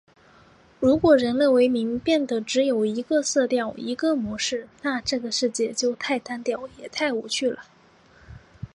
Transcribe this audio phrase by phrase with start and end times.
[0.79, 7.65] 如果人类文明变得只有一个色调、一个模式了，那这个世界就太单调了，也太无趣了！